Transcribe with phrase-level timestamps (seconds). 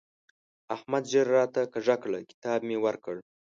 [0.75, 3.15] احمد ږيره راته کږه کړه؛ کتاب مې ورکړ.